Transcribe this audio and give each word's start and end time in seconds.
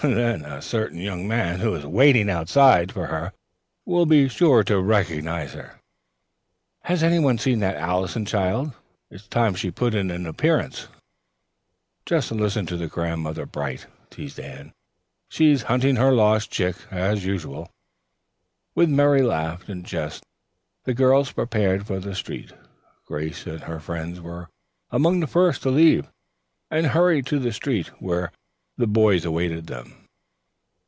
Then 0.03 0.45
a 0.45 0.63
certain 0.63 0.97
young 0.99 1.27
man 1.27 1.59
who 1.59 1.75
is 1.75 1.85
waiting 1.85 2.27
outside 2.27 2.91
for 2.91 3.05
her 3.05 3.33
will 3.85 4.07
be 4.07 4.27
sure 4.27 4.63
to 4.63 4.81
recognize 4.81 5.53
her. 5.53 5.79
Has 6.85 7.03
anyone 7.03 7.37
seen 7.37 7.59
that 7.59 7.75
Allison 7.75 8.25
child? 8.25 8.73
It's 9.11 9.27
time 9.27 9.53
she 9.53 9.69
put 9.69 9.93
in 9.93 10.09
an 10.09 10.25
appearance." 10.25 10.87
"Just 12.03 12.31
listen 12.31 12.65
to 12.65 12.87
Grandmother 12.87 13.45
Bright," 13.45 13.85
teased 14.09 14.39
Anne. 14.39 14.73
"She 15.29 15.51
is 15.51 15.61
hunting 15.69 15.97
her 15.97 16.11
lost 16.13 16.49
chick, 16.49 16.77
as 16.89 17.23
usual." 17.23 17.69
With 18.73 18.89
merry 18.89 19.21
laugh 19.21 19.69
and 19.69 19.85
jest 19.85 20.23
the 20.83 20.95
girls 20.95 21.31
prepared 21.31 21.85
for 21.85 21.99
the 21.99 22.15
street. 22.15 22.53
Grace 23.05 23.45
and 23.45 23.61
her 23.65 23.79
friends 23.79 24.19
were 24.19 24.49
among 24.89 25.19
the 25.19 25.27
first 25.27 25.61
to 25.61 25.69
leave, 25.69 26.07
and 26.71 26.87
hurried 26.87 27.27
to 27.27 27.37
the 27.37 27.53
street, 27.53 27.89
where 27.99 28.31
the 28.77 28.87
boys 28.87 29.25
awaited 29.25 29.67
them. 29.67 29.95